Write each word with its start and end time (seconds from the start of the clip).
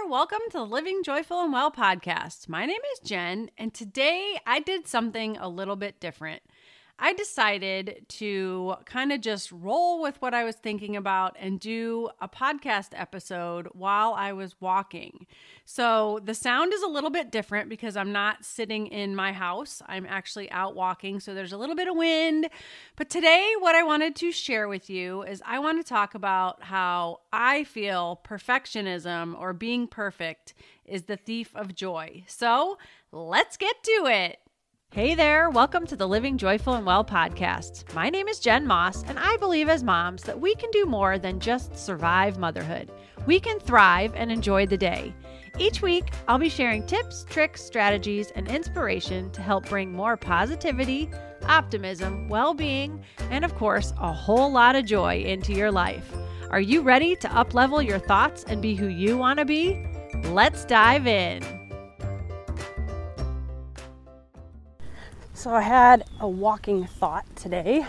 there. 0.00 0.10
Welcome 0.10 0.40
to 0.50 0.58
the 0.58 0.64
Living 0.64 1.02
Joyful 1.02 1.42
and 1.42 1.52
Well 1.52 1.70
podcast. 1.70 2.48
My 2.48 2.66
name 2.66 2.80
is 2.92 3.00
Jen, 3.00 3.50
and 3.58 3.72
today 3.72 4.38
I 4.46 4.60
did 4.60 4.86
something 4.86 5.36
a 5.36 5.48
little 5.48 5.76
bit 5.76 6.00
different. 6.00 6.42
I 7.02 7.14
decided 7.14 8.04
to 8.08 8.74
kind 8.84 9.10
of 9.10 9.22
just 9.22 9.50
roll 9.50 10.02
with 10.02 10.20
what 10.20 10.34
I 10.34 10.44
was 10.44 10.56
thinking 10.56 10.96
about 10.96 11.34
and 11.40 11.58
do 11.58 12.10
a 12.20 12.28
podcast 12.28 12.88
episode 12.92 13.68
while 13.72 14.12
I 14.12 14.34
was 14.34 14.60
walking. 14.60 15.26
So 15.64 16.20
the 16.22 16.34
sound 16.34 16.74
is 16.74 16.82
a 16.82 16.88
little 16.88 17.08
bit 17.08 17.32
different 17.32 17.70
because 17.70 17.96
I'm 17.96 18.12
not 18.12 18.44
sitting 18.44 18.86
in 18.88 19.16
my 19.16 19.32
house. 19.32 19.80
I'm 19.88 20.04
actually 20.04 20.50
out 20.50 20.76
walking. 20.76 21.20
So 21.20 21.32
there's 21.32 21.54
a 21.54 21.56
little 21.56 21.74
bit 21.74 21.88
of 21.88 21.96
wind. 21.96 22.50
But 22.96 23.08
today, 23.08 23.54
what 23.58 23.74
I 23.74 23.82
wanted 23.82 24.14
to 24.16 24.30
share 24.30 24.68
with 24.68 24.90
you 24.90 25.22
is 25.22 25.42
I 25.46 25.58
want 25.58 25.78
to 25.78 25.88
talk 25.88 26.14
about 26.14 26.64
how 26.64 27.20
I 27.32 27.64
feel 27.64 28.20
perfectionism 28.24 29.40
or 29.40 29.54
being 29.54 29.86
perfect 29.86 30.52
is 30.84 31.04
the 31.04 31.16
thief 31.16 31.56
of 31.56 31.74
joy. 31.74 32.24
So 32.26 32.76
let's 33.10 33.56
get 33.56 33.82
to 33.84 34.06
it. 34.06 34.38
Hey 34.92 35.14
there, 35.14 35.50
welcome 35.50 35.86
to 35.86 35.94
the 35.94 36.08
Living 36.08 36.36
Joyful 36.36 36.74
and 36.74 36.84
Well 36.84 37.04
podcast. 37.04 37.94
My 37.94 38.10
name 38.10 38.26
is 38.26 38.40
Jen 38.40 38.66
Moss, 38.66 39.04
and 39.04 39.20
I 39.20 39.36
believe 39.36 39.68
as 39.68 39.84
moms 39.84 40.24
that 40.24 40.40
we 40.40 40.52
can 40.56 40.68
do 40.72 40.84
more 40.84 41.16
than 41.16 41.38
just 41.38 41.78
survive 41.78 42.38
motherhood. 42.38 42.90
We 43.24 43.38
can 43.38 43.60
thrive 43.60 44.12
and 44.16 44.32
enjoy 44.32 44.66
the 44.66 44.76
day. 44.76 45.14
Each 45.60 45.80
week, 45.80 46.10
I'll 46.26 46.40
be 46.40 46.48
sharing 46.48 46.84
tips, 46.88 47.24
tricks, 47.30 47.62
strategies, 47.62 48.32
and 48.32 48.48
inspiration 48.48 49.30
to 49.30 49.42
help 49.42 49.68
bring 49.68 49.92
more 49.92 50.16
positivity, 50.16 51.08
optimism, 51.44 52.28
well 52.28 52.52
being, 52.52 53.00
and 53.30 53.44
of 53.44 53.54
course, 53.54 53.92
a 54.00 54.12
whole 54.12 54.50
lot 54.50 54.74
of 54.74 54.86
joy 54.86 55.22
into 55.22 55.52
your 55.52 55.70
life. 55.70 56.12
Are 56.50 56.60
you 56.60 56.82
ready 56.82 57.14
to 57.14 57.28
uplevel 57.28 57.86
your 57.86 58.00
thoughts 58.00 58.42
and 58.42 58.60
be 58.60 58.74
who 58.74 58.88
you 58.88 59.16
want 59.16 59.38
to 59.38 59.44
be? 59.44 59.86
Let's 60.24 60.64
dive 60.64 61.06
in. 61.06 61.59
So 65.40 65.54
I 65.54 65.62
had 65.62 66.04
a 66.20 66.28
walking 66.28 66.84
thought 66.84 67.24
today. 67.34 67.86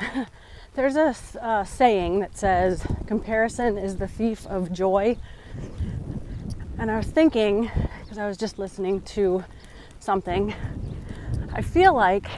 There's 0.74 0.96
a 0.96 1.14
uh, 1.40 1.62
saying 1.62 2.18
that 2.18 2.36
says, 2.36 2.84
comparison 3.06 3.78
is 3.78 3.98
the 3.98 4.08
thief 4.08 4.44
of 4.48 4.72
joy. 4.72 5.16
And 6.76 6.90
I 6.90 6.96
was 6.96 7.06
thinking, 7.06 7.70
because 8.02 8.18
I 8.18 8.26
was 8.26 8.36
just 8.36 8.58
listening 8.58 9.00
to 9.02 9.44
something, 10.00 10.56
I 11.52 11.62
feel 11.62 11.94
like 11.94 12.28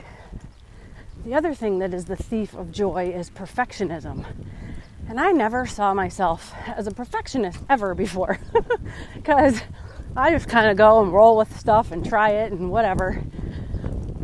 the 1.24 1.32
other 1.32 1.54
thing 1.54 1.78
that 1.78 1.94
is 1.94 2.04
the 2.04 2.16
thief 2.16 2.52
of 2.52 2.70
joy 2.70 3.08
is 3.08 3.30
perfectionism. 3.30 4.26
And 5.08 5.18
I 5.18 5.32
never 5.32 5.64
saw 5.64 5.94
myself 5.94 6.52
as 6.66 6.86
a 6.86 6.90
perfectionist 6.90 7.60
ever 7.70 7.94
before. 7.94 8.38
Because 9.14 9.62
I 10.14 10.30
just 10.30 10.48
kind 10.48 10.70
of 10.70 10.76
go 10.76 11.02
and 11.02 11.14
roll 11.14 11.38
with 11.38 11.58
stuff 11.58 11.92
and 11.92 12.06
try 12.06 12.30
it 12.30 12.52
and 12.52 12.70
whatever. 12.70 13.22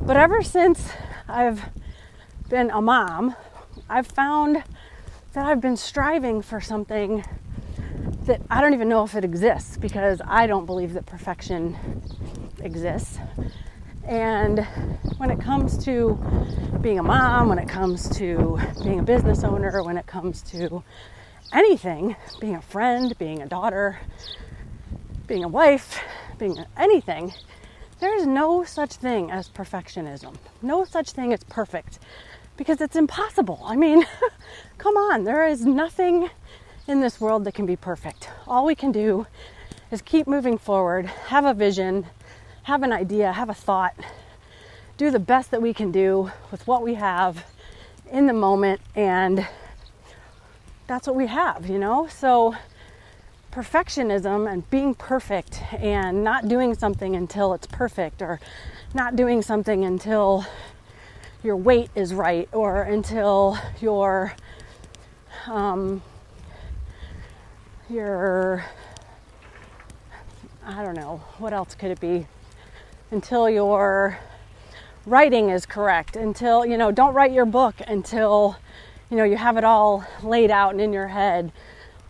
But 0.06 0.18
ever 0.18 0.42
since 0.42 0.86
I've 1.26 1.62
been 2.50 2.70
a 2.70 2.82
mom, 2.82 3.34
I've 3.88 4.06
found 4.06 4.62
that 5.32 5.46
I've 5.46 5.62
been 5.62 5.78
striving 5.78 6.42
for 6.42 6.60
something 6.60 7.24
that 8.26 8.42
I 8.50 8.60
don't 8.60 8.74
even 8.74 8.90
know 8.90 9.04
if 9.04 9.14
it 9.14 9.24
exists 9.24 9.78
because 9.78 10.20
I 10.26 10.46
don't 10.46 10.66
believe 10.66 10.92
that 10.92 11.06
perfection 11.06 12.02
exists. 12.60 13.18
And 14.06 14.66
when 15.16 15.30
it 15.30 15.40
comes 15.40 15.82
to 15.86 16.18
being 16.82 16.98
a 16.98 17.02
mom, 17.02 17.48
when 17.48 17.58
it 17.58 17.68
comes 17.68 18.06
to 18.18 18.60
being 18.82 18.98
a 18.98 19.02
business 19.02 19.42
owner, 19.42 19.82
when 19.82 19.96
it 19.96 20.06
comes 20.06 20.42
to 20.42 20.84
anything, 21.50 22.14
being 22.40 22.56
a 22.56 22.62
friend, 22.62 23.16
being 23.16 23.40
a 23.40 23.46
daughter, 23.46 23.98
being 25.26 25.44
a 25.44 25.48
wife, 25.48 25.98
being 26.36 26.62
anything, 26.76 27.32
there 28.04 28.18
is 28.18 28.26
no 28.26 28.62
such 28.64 28.92
thing 28.92 29.30
as 29.30 29.48
perfectionism. 29.48 30.36
No 30.60 30.84
such 30.84 31.12
thing 31.12 31.32
as 31.32 31.42
perfect 31.44 31.98
because 32.58 32.82
it's 32.82 32.96
impossible. 32.96 33.62
I 33.64 33.76
mean, 33.76 34.04
come 34.78 34.98
on, 34.98 35.24
there 35.24 35.46
is 35.46 35.64
nothing 35.64 36.28
in 36.86 37.00
this 37.00 37.18
world 37.18 37.44
that 37.44 37.54
can 37.54 37.64
be 37.64 37.76
perfect. 37.76 38.28
All 38.46 38.66
we 38.66 38.74
can 38.74 38.92
do 38.92 39.26
is 39.90 40.02
keep 40.02 40.26
moving 40.26 40.58
forward, 40.58 41.06
have 41.06 41.46
a 41.46 41.54
vision, 41.54 42.04
have 42.64 42.82
an 42.82 42.92
idea, 42.92 43.32
have 43.32 43.48
a 43.48 43.54
thought, 43.54 43.94
do 44.98 45.10
the 45.10 45.18
best 45.18 45.50
that 45.50 45.62
we 45.62 45.72
can 45.72 45.90
do 45.90 46.30
with 46.50 46.66
what 46.66 46.82
we 46.82 46.94
have 46.96 47.46
in 48.12 48.26
the 48.26 48.34
moment, 48.34 48.82
and 48.94 49.46
that's 50.86 51.06
what 51.06 51.16
we 51.16 51.28
have, 51.28 51.70
you 51.70 51.78
know? 51.78 52.06
So, 52.08 52.54
perfectionism 53.54 54.52
and 54.52 54.68
being 54.68 54.94
perfect 54.96 55.62
and 55.74 56.24
not 56.24 56.48
doing 56.48 56.74
something 56.74 57.14
until 57.14 57.54
it's 57.54 57.68
perfect 57.68 58.20
or 58.20 58.40
not 58.94 59.14
doing 59.14 59.40
something 59.42 59.84
until 59.84 60.44
your 61.44 61.54
weight 61.54 61.88
is 61.94 62.12
right 62.12 62.48
or 62.52 62.82
until 62.82 63.56
your 63.80 64.34
um, 65.46 66.02
your 67.88 68.64
I 70.66 70.82
don't 70.82 70.96
know 70.96 71.22
what 71.38 71.52
else 71.52 71.76
could 71.76 71.92
it 71.92 72.00
be? 72.00 72.26
Until 73.12 73.48
your 73.48 74.18
writing 75.06 75.50
is 75.50 75.64
correct 75.64 76.16
until 76.16 76.66
you 76.66 76.76
know 76.76 76.90
don't 76.90 77.14
write 77.14 77.30
your 77.30 77.44
book 77.44 77.76
until 77.86 78.56
you 79.10 79.16
know 79.16 79.22
you 79.22 79.36
have 79.36 79.56
it 79.56 79.62
all 79.62 80.04
laid 80.24 80.50
out 80.50 80.72
and 80.72 80.80
in 80.80 80.92
your 80.92 81.06
head. 81.06 81.52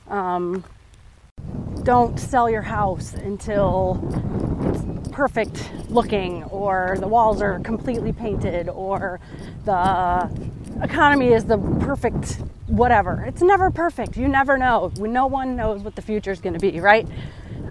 Um, 0.09 0.65
don't 1.84 2.19
sell 2.19 2.49
your 2.49 2.62
house 2.62 3.12
until 3.12 4.00
it's 4.72 5.09
perfect 5.11 5.71
looking 5.91 6.43
or 6.45 6.97
the 6.99 7.06
walls 7.06 7.43
are 7.43 7.61
completely 7.61 8.11
painted 8.11 8.71
or 8.71 9.21
the 9.67 10.31
economy 10.83 11.28
is 11.28 11.45
the 11.45 11.59
perfect 11.81 12.39
whatever. 12.69 13.22
It's 13.27 13.43
never 13.43 13.71
perfect. 13.71 14.17
You 14.17 14.28
never 14.28 14.56
know. 14.56 14.91
No 14.99 15.27
one 15.27 15.56
knows 15.56 15.83
what 15.83 15.95
the 15.95 16.00
future 16.00 16.31
is 16.31 16.41
going 16.41 16.55
to 16.55 16.59
be, 16.59 16.81
right? 16.81 17.06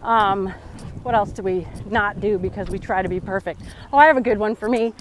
Um, 0.03 0.53
what 1.01 1.16
else 1.16 1.31
do 1.31 1.41
we 1.41 1.68
not 1.90 2.22
do 2.22 2.38
because 2.38 2.69
we 2.69 2.78
try 2.78 3.01
to 3.01 3.09
be 3.09 3.19
perfect? 3.19 3.62
Oh, 3.91 3.97
I 3.97 4.06
have 4.06 4.18
a 4.18 4.22
good 4.22 4.38
one 4.38 4.56
for 4.56 4.69
me. 4.69 4.94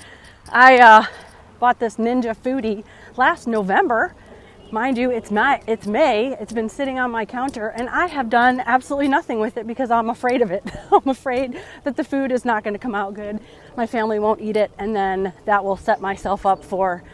I 0.50 0.78
uh, 0.78 1.04
bought 1.60 1.78
this 1.78 1.96
Ninja 1.96 2.34
Foodi 2.34 2.82
last 3.18 3.46
November 3.46 4.14
Mind 4.72 4.96
you, 4.96 5.10
it's 5.10 5.30
May, 5.30 5.60
it's 5.66 5.86
May. 5.86 6.34
It's 6.40 6.54
been 6.54 6.70
sitting 6.70 6.98
on 6.98 7.10
my 7.10 7.26
counter 7.26 7.68
and 7.68 7.90
I 7.90 8.06
have 8.06 8.30
done 8.30 8.58
absolutely 8.64 9.06
nothing 9.06 9.38
with 9.38 9.58
it 9.58 9.66
because 9.66 9.90
I'm 9.90 10.08
afraid 10.08 10.40
of 10.40 10.50
it. 10.50 10.64
I'm 10.90 11.10
afraid 11.10 11.60
that 11.84 11.94
the 11.94 12.04
food 12.04 12.32
is 12.32 12.46
not 12.46 12.64
going 12.64 12.72
to 12.72 12.78
come 12.78 12.94
out 12.94 13.12
good. 13.12 13.38
My 13.76 13.86
family 13.86 14.18
won't 14.18 14.40
eat 14.40 14.56
it 14.56 14.70
and 14.78 14.96
then 14.96 15.34
that 15.44 15.62
will 15.62 15.76
set 15.76 16.00
myself 16.00 16.46
up 16.46 16.64
for 16.64 17.04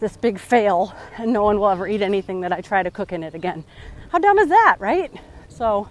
this 0.00 0.16
big 0.16 0.38
fail 0.38 0.94
and 1.18 1.34
no 1.34 1.42
one 1.42 1.60
will 1.60 1.68
ever 1.68 1.86
eat 1.86 2.00
anything 2.00 2.40
that 2.40 2.50
I 2.50 2.62
try 2.62 2.82
to 2.82 2.90
cook 2.90 3.12
in 3.12 3.22
it 3.22 3.34
again. 3.34 3.62
How 4.08 4.18
dumb 4.18 4.38
is 4.38 4.48
that, 4.48 4.78
right? 4.78 5.12
So 5.48 5.90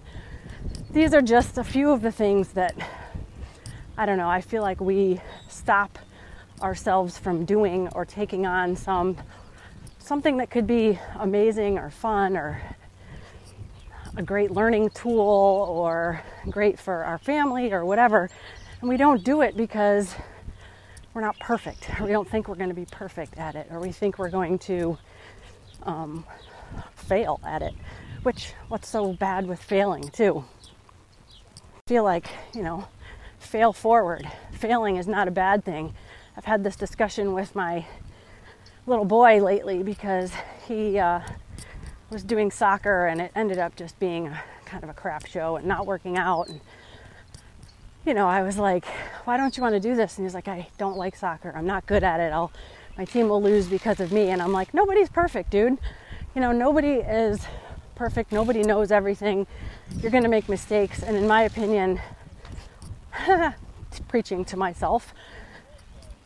these 0.90 1.14
are 1.14 1.22
just 1.22 1.60
a 1.60 1.64
few 1.64 1.92
of 1.92 2.02
the 2.02 2.12
things 2.12 2.54
that 2.54 2.74
I 3.96 4.08
don't 4.08 4.18
know, 4.18 4.30
I 4.30 4.42
feel 4.42 4.64
like 4.64 4.82
we 4.82 5.22
stop 5.48 6.00
ourselves 6.64 7.20
from 7.20 7.46
doing 7.46 7.90
or 7.90 8.06
taking 8.06 8.48
on 8.48 8.76
some 8.76 9.18
something 10.04 10.38
that 10.38 10.50
could 10.50 10.68
be 10.68 11.00
amazing 11.20 11.78
or 11.78 11.90
fun 11.90 12.36
or 12.36 12.62
a 14.18 14.24
great 14.24 14.52
learning 14.52 14.90
tool 14.90 15.66
or 15.70 16.22
great 16.50 16.78
for 16.80 17.04
our 17.06 17.18
family 17.18 17.72
or 17.72 17.86
whatever. 17.86 18.30
And 18.82 18.90
we 18.90 18.98
don't 18.98 19.24
do 19.24 19.42
it 19.42 19.56
because 19.56 20.14
we're 21.14 21.22
not 21.22 21.40
perfect. 21.40 21.90
We 22.02 22.12
don't 22.12 22.28
think 22.28 22.48
we're 22.48 22.56
going 22.56 22.70
to 22.70 22.76
be 22.76 22.88
perfect 22.90 23.38
at 23.38 23.56
it, 23.56 23.68
or 23.70 23.80
we 23.80 23.92
think 23.92 24.18
we're 24.18 24.30
going 24.30 24.60
to 24.60 24.98
um, 25.84 26.26
fail 26.96 27.40
at 27.46 27.62
it. 27.62 27.74
Which, 28.24 28.54
what's 28.68 28.88
so 28.88 29.14
bad 29.14 29.48
with 29.48 29.62
failing, 29.62 30.10
too? 30.10 30.44
I 31.78 31.90
feel 31.90 32.04
like, 32.04 32.28
you 32.54 32.64
know, 32.64 32.88
fail 33.40 33.74
forward. 33.74 34.28
Failing 34.52 34.98
is 34.98 35.08
not 35.08 35.28
a 35.28 35.32
bad 35.32 35.64
thing. 35.64 35.94
I've 36.38 36.46
had 36.46 36.64
this 36.64 36.76
discussion 36.76 37.34
with 37.34 37.56
my 37.56 37.86
little 38.92 39.06
boy 39.06 39.42
lately 39.42 39.82
because 39.84 40.34
he 40.68 41.00
uh, 41.00 41.22
was 42.10 42.24
doing 42.24 42.52
soccer 42.52 43.08
and 43.08 43.22
it 43.22 43.32
ended 43.36 43.58
up 43.58 43.74
just 43.78 43.98
being 44.00 44.28
a 44.28 44.44
kind 44.66 44.84
of 44.84 44.90
a 44.90 44.94
crap 44.94 45.26
show 45.26 45.56
and 45.56 45.66
not 45.66 45.86
working 45.86 46.18
out. 46.18 46.50
And, 46.50 46.60
you 48.06 48.14
know, 48.14 48.28
I 48.28 48.44
was 48.44 48.58
like, 48.58 48.84
why 49.24 49.38
don't 49.38 49.56
you 49.56 49.64
want 49.64 49.76
to 49.76 49.80
do 49.80 49.96
this? 49.96 50.18
And 50.18 50.26
he's 50.26 50.34
like, 50.34 50.50
I 50.50 50.68
don't 50.78 50.98
like 50.98 51.16
soccer. 51.16 51.54
I'm 51.56 51.66
not 51.66 51.86
good 51.86 52.04
at 52.04 52.20
it. 52.20 52.34
I'll, 52.34 52.52
my 52.98 53.06
team 53.06 53.30
will 53.30 53.42
lose 53.42 53.68
because 53.68 54.02
of 54.02 54.12
me. 54.12 54.28
And 54.28 54.42
I'm 54.42 54.52
like, 54.52 54.74
nobody's 54.74 55.10
perfect, 55.10 55.52
dude. 55.52 55.78
You 56.36 56.42
know, 56.42 56.52
nobody 56.52 56.96
is 56.96 57.40
perfect. 57.96 58.34
Nobody 58.34 58.62
knows 58.62 58.92
everything. 58.92 59.48
You're 60.02 60.12
going 60.12 60.24
to 60.24 60.30
make 60.30 60.50
mistakes. 60.50 61.02
And 61.02 61.16
in 61.16 61.28
my 61.28 61.44
opinion, 61.44 62.02
preaching 64.10 64.44
to 64.46 64.58
myself, 64.58 65.14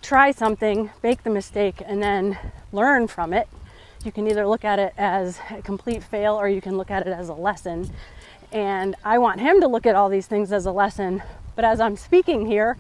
try 0.06 0.30
something, 0.30 0.92
make 1.02 1.24
the 1.24 1.31
mistake, 1.31 1.81
and 1.84 2.02
then 2.02 2.38
learn 2.72 3.07
from 3.07 3.34
it. 3.34 3.50
You 4.04 4.12
can 4.12 4.28
either 4.28 4.46
look 4.46 4.63
at 4.63 4.78
it 4.78 4.94
as 4.98 5.40
a 5.50 5.63
complete 5.63 6.04
fail 6.04 6.36
or 6.36 6.48
you 6.48 6.62
can 6.62 6.78
look 6.78 6.92
at 6.92 7.07
it 7.07 7.12
as 7.12 7.30
a 7.30 7.34
lesson 7.34 7.90
And 8.52 8.96
I 9.04 9.18
want 9.18 9.42
him 9.42 9.62
to 9.62 9.68
look 9.68 9.88
at 9.88 9.96
all 9.96 10.10
these 10.10 10.28
things 10.28 10.52
as 10.54 10.68
a 10.68 10.72
lesson. 10.72 11.24
But 11.56 11.66
as 11.66 11.81
I'm 11.81 11.98
speaking 11.98 12.46
here, 12.46 12.78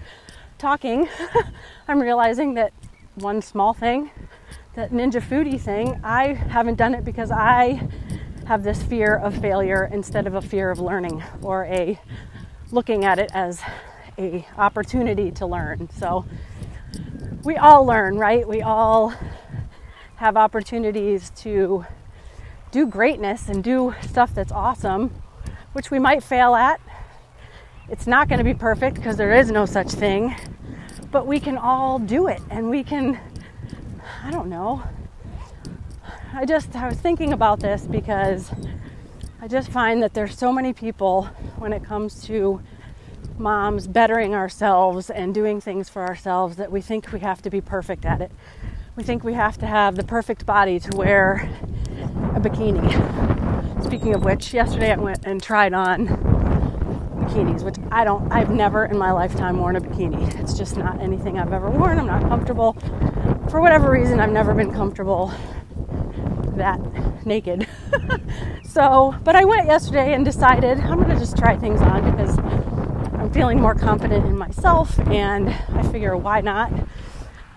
talking, 0.59 1.09
I'm 1.87 1.99
realizing 1.99 2.53
that 2.55 2.73
one 3.15 3.41
small 3.41 3.73
thing, 3.73 4.11
that 4.75 4.91
Ninja 4.91 5.21
Foodi 5.21 5.59
thing, 5.59 5.99
I 6.03 6.33
haven't 6.33 6.75
done 6.75 6.93
it 6.93 7.03
because 7.03 7.31
I 7.31 7.87
have 8.45 8.63
this 8.63 8.83
fear 8.83 9.17
of 9.17 9.35
failure 9.41 9.89
instead 9.91 10.27
of 10.27 10.35
a 10.35 10.41
fear 10.41 10.69
of 10.69 10.79
learning 10.79 11.23
or 11.41 11.65
a 11.65 11.99
looking 12.71 13.03
at 13.03 13.19
it 13.19 13.31
as 13.33 13.61
a 14.19 14.47
opportunity 14.57 15.31
to 15.31 15.47
learn. 15.47 15.89
So 15.89 16.25
we 17.45 17.57
all 17.57 17.85
learn, 17.85 18.17
right? 18.17 18.47
We 18.47 18.63
all 18.63 19.13
have 20.15 20.35
opportunities 20.35 21.29
to 21.37 21.85
do 22.71 22.87
greatness 22.87 23.47
and 23.47 23.63
do 23.63 23.93
stuff 24.01 24.33
that's 24.33 24.51
awesome, 24.51 25.13
which 25.73 25.91
we 25.91 25.99
might 25.99 26.23
fail 26.23 26.55
at. 26.55 26.81
It's 27.87 28.07
not 28.07 28.29
going 28.29 28.39
to 28.39 28.43
be 28.43 28.55
perfect 28.55 28.95
because 28.95 29.17
there 29.17 29.31
is 29.31 29.51
no 29.51 29.67
such 29.67 29.89
thing, 29.89 30.35
but 31.11 31.27
we 31.27 31.39
can 31.39 31.55
all 31.55 31.99
do 31.99 32.25
it 32.25 32.41
and 32.49 32.67
we 32.67 32.83
can, 32.83 33.19
I 34.23 34.31
don't 34.31 34.49
know. 34.49 34.81
I 36.33 36.45
just, 36.45 36.75
I 36.75 36.87
was 36.87 36.97
thinking 36.97 37.31
about 37.31 37.59
this 37.59 37.85
because 37.85 38.51
I 39.39 39.47
just 39.47 39.69
find 39.69 40.01
that 40.01 40.15
there's 40.15 40.35
so 40.35 40.51
many 40.51 40.73
people 40.73 41.25
when 41.57 41.73
it 41.73 41.83
comes 41.83 42.23
to 42.23 42.59
moms 43.37 43.87
bettering 43.87 44.33
ourselves 44.33 45.09
and 45.09 45.33
doing 45.33 45.59
things 45.59 45.89
for 45.89 46.03
ourselves 46.03 46.55
that 46.57 46.71
we 46.71 46.81
think 46.81 47.11
we 47.11 47.19
have 47.19 47.41
to 47.41 47.49
be 47.49 47.61
perfect 47.61 48.05
at 48.05 48.21
it. 48.21 48.31
We 48.95 49.03
think 49.03 49.23
we 49.23 49.33
have 49.33 49.57
to 49.57 49.65
have 49.65 49.95
the 49.95 50.03
perfect 50.03 50.45
body 50.45 50.79
to 50.79 50.95
wear 50.95 51.49
a 52.35 52.39
bikini. 52.39 53.83
Speaking 53.83 54.15
of 54.15 54.23
which, 54.23 54.53
yesterday 54.53 54.93
I 54.93 54.95
went 54.95 55.25
and 55.25 55.43
tried 55.43 55.73
on 55.73 56.07
bikinis, 56.07 57.63
which 57.63 57.75
I 57.91 58.03
don't, 58.03 58.31
I've 58.31 58.49
never 58.49 58.85
in 58.85 58.97
my 58.97 59.11
lifetime 59.11 59.57
worn 59.57 59.75
a 59.75 59.81
bikini. 59.81 60.39
It's 60.39 60.57
just 60.57 60.77
not 60.77 61.01
anything 61.01 61.37
I've 61.37 61.51
ever 61.51 61.69
worn. 61.69 61.99
I'm 61.99 62.07
not 62.07 62.21
comfortable. 62.21 62.73
For 63.49 63.59
whatever 63.59 63.91
reason, 63.91 64.19
I've 64.19 64.31
never 64.31 64.53
been 64.53 64.71
comfortable 64.71 65.33
that 66.55 66.79
naked. 67.25 67.67
so, 68.63 69.15
but 69.23 69.35
I 69.35 69.43
went 69.43 69.67
yesterday 69.67 70.13
and 70.13 70.23
decided 70.23 70.79
I'm 70.79 70.97
going 70.97 71.09
to 71.09 71.19
just 71.19 71.37
try 71.37 71.57
things 71.57 71.81
on 71.81 72.11
because 72.11 72.37
feeling 73.35 73.59
more 73.59 73.75
confident 73.75 74.25
in 74.25 74.37
myself, 74.37 74.97
and 75.09 75.49
I 75.49 75.83
figure 75.91 76.15
why 76.15 76.39
not? 76.39 76.71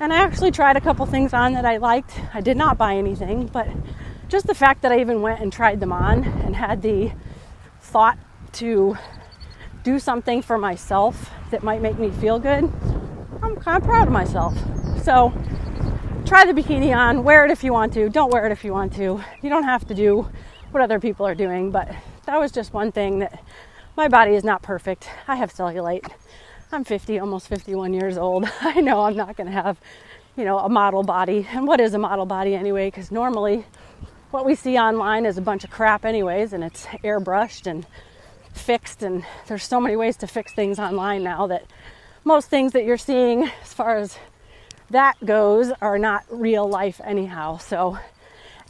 And 0.00 0.12
I 0.12 0.16
actually 0.16 0.50
tried 0.50 0.76
a 0.76 0.80
couple 0.80 1.06
things 1.06 1.32
on 1.32 1.52
that 1.52 1.64
I 1.64 1.76
liked. 1.76 2.20
I 2.34 2.40
did 2.40 2.56
not 2.56 2.76
buy 2.76 2.96
anything, 2.96 3.46
but 3.46 3.68
just 4.26 4.48
the 4.48 4.56
fact 4.56 4.82
that 4.82 4.90
I 4.90 4.98
even 4.98 5.22
went 5.22 5.40
and 5.40 5.52
tried 5.52 5.78
them 5.78 5.92
on 5.92 6.24
and 6.24 6.56
had 6.56 6.82
the 6.82 7.12
thought 7.80 8.18
to 8.54 8.98
do 9.84 10.00
something 10.00 10.42
for 10.42 10.58
myself 10.58 11.30
that 11.52 11.62
might 11.62 11.80
make 11.80 11.96
me 11.96 12.10
feel 12.10 12.40
good, 12.40 12.64
I'm 13.40 13.54
kind 13.54 13.80
of 13.80 13.84
proud 13.84 14.08
of 14.08 14.12
myself. 14.12 14.58
So 15.04 15.32
try 16.26 16.44
the 16.44 16.60
bikini 16.60 16.92
on, 16.92 17.22
wear 17.22 17.44
it 17.44 17.52
if 17.52 17.62
you 17.62 17.72
want 17.72 17.92
to, 17.92 18.08
don't 18.08 18.32
wear 18.32 18.46
it 18.46 18.50
if 18.50 18.64
you 18.64 18.72
want 18.72 18.94
to. 18.94 19.22
You 19.42 19.48
don't 19.48 19.62
have 19.62 19.86
to 19.86 19.94
do 19.94 20.28
what 20.72 20.82
other 20.82 20.98
people 20.98 21.24
are 21.24 21.36
doing, 21.36 21.70
but 21.70 21.88
that 22.26 22.40
was 22.40 22.50
just 22.50 22.74
one 22.74 22.90
thing 22.90 23.20
that 23.20 23.40
my 23.98 24.06
body 24.06 24.36
is 24.36 24.44
not 24.44 24.62
perfect. 24.62 25.10
I 25.26 25.34
have 25.34 25.52
cellulite. 25.52 26.08
I'm 26.70 26.84
50, 26.84 27.18
almost 27.18 27.48
51 27.48 27.92
years 27.92 28.16
old. 28.16 28.48
I 28.60 28.80
know 28.80 29.00
I'm 29.00 29.16
not 29.16 29.36
going 29.36 29.48
to 29.48 29.52
have, 29.52 29.76
you 30.36 30.44
know, 30.44 30.60
a 30.60 30.68
model 30.68 31.02
body. 31.02 31.48
And 31.50 31.66
what 31.66 31.80
is 31.80 31.94
a 31.94 31.98
model 31.98 32.24
body 32.24 32.54
anyway? 32.54 32.86
Because 32.86 33.10
normally 33.10 33.66
what 34.30 34.46
we 34.46 34.54
see 34.54 34.78
online 34.78 35.26
is 35.26 35.36
a 35.36 35.40
bunch 35.40 35.64
of 35.64 35.70
crap, 35.70 36.04
anyways, 36.04 36.52
and 36.52 36.62
it's 36.62 36.86
airbrushed 37.02 37.66
and 37.66 37.88
fixed. 38.52 39.02
And 39.02 39.24
there's 39.48 39.64
so 39.64 39.80
many 39.80 39.96
ways 39.96 40.16
to 40.18 40.28
fix 40.28 40.52
things 40.52 40.78
online 40.78 41.24
now 41.24 41.48
that 41.48 41.64
most 42.22 42.48
things 42.48 42.74
that 42.74 42.84
you're 42.84 42.98
seeing, 42.98 43.50
as 43.62 43.74
far 43.74 43.96
as 43.96 44.16
that 44.90 45.16
goes, 45.24 45.72
are 45.82 45.98
not 45.98 46.22
real 46.30 46.68
life, 46.68 47.00
anyhow. 47.02 47.58
So, 47.58 47.98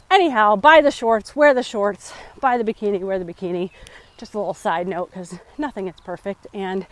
anyhow, 0.09 0.55
buy 0.55 0.81
the 0.81 0.89
shorts, 0.89 1.35
wear 1.35 1.53
the 1.53 1.61
shorts, 1.61 2.13
buy 2.41 2.57
the 2.57 2.63
bikini, 2.63 3.01
wear 3.01 3.19
the 3.19 3.31
bikini 3.31 3.69
just 4.19 4.33
a 4.33 4.37
little 4.37 4.53
side 4.53 4.87
note 4.87 5.09
because 5.09 5.39
nothing 5.57 5.87
is 5.87 5.95
perfect. 6.03 6.45
And 6.53 6.85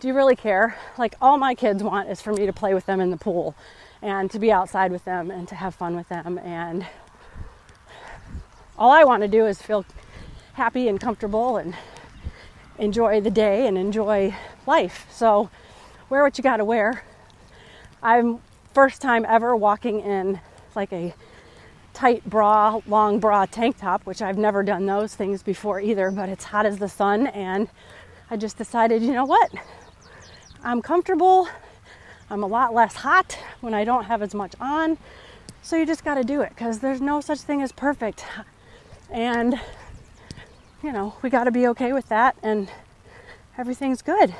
do 0.00 0.08
you 0.08 0.14
really 0.14 0.36
care? 0.36 0.76
Like, 0.98 1.14
all 1.22 1.38
my 1.38 1.54
kids 1.54 1.82
want 1.82 2.10
is 2.10 2.20
for 2.20 2.32
me 2.32 2.46
to 2.46 2.52
play 2.52 2.74
with 2.74 2.84
them 2.86 3.00
in 3.00 3.10
the 3.10 3.16
pool 3.16 3.54
and 4.02 4.30
to 4.32 4.38
be 4.38 4.52
outside 4.52 4.90
with 4.90 5.04
them 5.04 5.30
and 5.30 5.46
to 5.48 5.54
have 5.54 5.74
fun 5.74 5.96
with 5.96 6.08
them. 6.08 6.36
And 6.38 6.84
all 8.76 8.90
I 8.90 9.04
want 9.04 9.22
to 9.22 9.28
do 9.28 9.46
is 9.46 9.62
feel 9.62 9.86
happy 10.54 10.88
and 10.88 11.00
comfortable 11.00 11.56
and 11.56 11.74
enjoy 12.78 13.20
the 13.20 13.30
day 13.30 13.66
and 13.66 13.78
enjoy 13.78 14.34
life. 14.66 15.06
So, 15.10 15.48
wear 16.10 16.22
what 16.22 16.36
you 16.36 16.42
got 16.42 16.56
to 16.56 16.64
wear. 16.64 17.04
I'm 18.02 18.40
first 18.74 19.00
time 19.00 19.24
ever 19.28 19.54
walking 19.54 20.00
in 20.00 20.40
like 20.74 20.92
a 20.92 21.14
tight 21.94 22.28
bra, 22.28 22.80
long 22.86 23.20
bra 23.20 23.46
tank 23.46 23.78
top, 23.78 24.04
which 24.04 24.20
I've 24.20 24.36
never 24.36 24.62
done 24.62 24.84
those 24.84 25.14
things 25.14 25.42
before 25.42 25.80
either, 25.80 26.10
but 26.10 26.28
it's 26.28 26.44
hot 26.44 26.66
as 26.66 26.78
the 26.78 26.88
sun. 26.88 27.28
And 27.28 27.68
I 28.30 28.36
just 28.36 28.58
decided, 28.58 29.02
you 29.02 29.12
know 29.12 29.24
what? 29.24 29.50
I'm 30.62 30.82
comfortable. 30.82 31.48
I'm 32.28 32.42
a 32.42 32.46
lot 32.46 32.74
less 32.74 32.96
hot 32.96 33.38
when 33.60 33.72
I 33.74 33.84
don't 33.84 34.04
have 34.04 34.20
as 34.22 34.34
much 34.34 34.54
on. 34.60 34.98
So 35.62 35.76
you 35.76 35.86
just 35.86 36.04
got 36.04 36.16
to 36.16 36.24
do 36.24 36.42
it 36.42 36.50
because 36.50 36.80
there's 36.80 37.00
no 37.00 37.20
such 37.20 37.40
thing 37.40 37.62
as 37.62 37.72
perfect. 37.72 38.24
And, 39.10 39.60
you 40.82 40.92
know, 40.92 41.14
we 41.22 41.30
got 41.30 41.44
to 41.44 41.50
be 41.50 41.66
okay 41.68 41.92
with 41.92 42.08
that 42.08 42.36
and 42.42 42.68
everything's 43.56 44.02
good. 44.02 44.34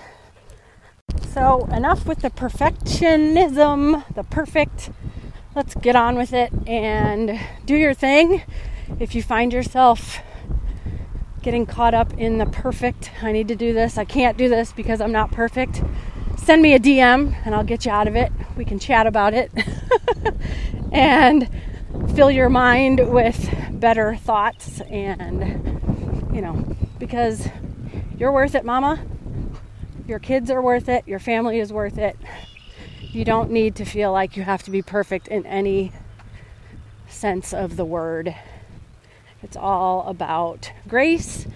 So, 1.32 1.66
enough 1.66 2.06
with 2.06 2.20
the 2.20 2.30
perfectionism, 2.30 4.04
the 4.14 4.24
perfect 4.24 4.90
let's 5.54 5.74
get 5.76 5.94
on 5.94 6.16
with 6.16 6.32
it 6.32 6.52
and 6.66 7.38
do 7.64 7.76
your 7.76 7.94
thing. 7.94 8.42
If 8.98 9.14
you 9.14 9.22
find 9.22 9.52
yourself 9.52 10.18
getting 11.42 11.66
caught 11.66 11.94
up 11.94 12.12
in 12.14 12.38
the 12.38 12.46
perfect, 12.46 13.10
I 13.22 13.30
need 13.30 13.48
to 13.48 13.54
do 13.54 13.72
this, 13.72 13.98
I 13.98 14.04
can't 14.04 14.36
do 14.36 14.48
this 14.48 14.72
because 14.72 15.00
I'm 15.00 15.12
not 15.12 15.30
perfect, 15.30 15.82
send 16.36 16.62
me 16.62 16.74
a 16.74 16.80
DM 16.80 17.34
and 17.44 17.54
I'll 17.54 17.64
get 17.64 17.84
you 17.84 17.92
out 17.92 18.08
of 18.08 18.16
it. 18.16 18.32
We 18.56 18.64
can 18.64 18.78
chat 18.78 19.06
about 19.06 19.34
it 19.34 19.52
and 20.92 21.48
fill 22.14 22.30
your 22.30 22.48
mind 22.48 23.10
with 23.12 23.54
better 23.72 24.16
thoughts 24.16 24.80
and, 24.82 26.30
you 26.34 26.40
know, 26.40 26.64
because 26.98 27.48
you're 28.18 28.32
worth 28.32 28.54
it, 28.54 28.64
mama. 28.64 29.04
Your 30.06 30.18
kids 30.18 30.50
are 30.50 30.60
worth 30.60 30.88
it. 30.88 31.06
Your 31.06 31.18
family 31.18 31.60
is 31.60 31.72
worth 31.72 31.98
it. 31.98 32.16
You 33.14 33.24
don't 33.24 33.52
need 33.52 33.76
to 33.76 33.84
feel 33.84 34.10
like 34.10 34.36
you 34.36 34.42
have 34.42 34.64
to 34.64 34.72
be 34.72 34.82
perfect 34.82 35.28
in 35.28 35.46
any 35.46 35.92
sense 37.06 37.54
of 37.54 37.76
the 37.76 37.84
word. 37.84 38.34
It's 39.40 39.56
all 39.56 40.08
about 40.08 40.72
grace, 40.88 41.46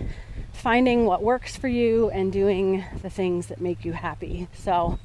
finding 0.53 1.05
what 1.05 1.21
works 1.21 1.57
for 1.57 1.67
you, 1.67 2.11
and 2.11 2.33
doing 2.33 2.85
the 3.03 3.11
things 3.11 3.49
that 3.49 3.61
make 3.61 3.85
you 3.85 3.93
happy. 3.93 4.47
So 4.53 5.01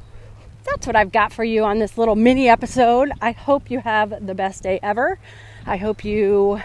that's 0.64 0.86
what 0.86 0.96
I've 0.96 1.12
got 1.12 1.34
for 1.34 1.44
you 1.44 1.64
on 1.64 1.80
this 1.80 1.98
little 1.98 2.16
mini 2.16 2.48
episode. 2.48 3.12
I 3.20 3.32
hope 3.32 3.72
you 3.72 3.80
have 3.80 4.24
the 4.28 4.36
best 4.36 4.62
day 4.62 4.80
ever. 4.84 5.18
I 5.66 5.78
hope 5.78 6.06
you 6.06 6.62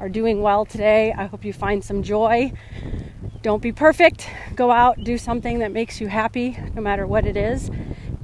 are 0.00 0.08
doing 0.08 0.42
well 0.42 0.64
today. 0.64 1.14
I 1.16 1.26
hope 1.26 1.44
you 1.44 1.52
find 1.52 1.84
some 1.84 2.02
joy. 2.02 2.52
Don't 3.42 3.62
be 3.62 3.70
perfect. 3.70 4.28
Go 4.56 4.72
out, 4.72 5.04
do 5.04 5.18
something 5.18 5.60
that 5.60 5.70
makes 5.70 6.00
you 6.00 6.08
happy, 6.08 6.58
no 6.74 6.82
matter 6.82 7.06
what 7.06 7.26
it 7.26 7.36
is. 7.36 7.70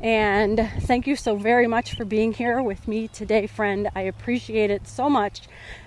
And 0.02 0.70
thank 0.80 1.06
you 1.06 1.14
so 1.14 1.36
very 1.36 1.66
much 1.66 1.94
for 1.94 2.04
being 2.04 2.32
here 2.32 2.62
with 2.62 2.88
me 2.88 3.08
today, 3.08 3.46
friend. 3.46 3.88
I 3.94 4.02
appreciate 4.02 4.70
it 4.70 4.88
so 4.88 5.10
much. 5.10 5.42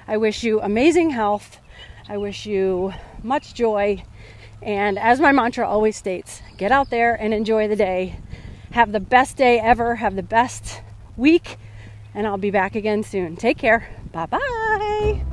I 0.08 0.17
wish 0.17 0.43
you 0.43 0.62
amazing 0.62 1.10
health. 1.12 1.60
I 2.08 2.17
wish 2.17 2.46
you 2.46 2.93
much 3.24 3.53
joy. 3.53 4.03
And 4.62 5.00
as 5.00 5.20
my 5.20 5.32
mantra 5.32 5.67
always 5.67 5.98
states, 5.98 6.41
get 6.58 6.72
out 6.72 6.89
there 6.89 7.15
and 7.15 7.34
enjoy 7.34 7.67
the 7.67 7.75
day. 7.75 8.20
Have 8.72 8.91
the 8.91 9.00
best 9.00 9.36
day 9.36 9.60
ever. 9.60 9.96
Have 9.96 10.15
the 10.15 10.24
best 10.24 10.82
week. 11.17 11.58
And 12.13 12.27
I'll 12.27 12.38
be 12.38 12.51
back 12.51 12.75
again 12.75 13.03
soon. 13.03 13.36
Take 13.36 13.58
care. 13.58 13.89
Bye 14.12 14.27
bye. 14.27 15.32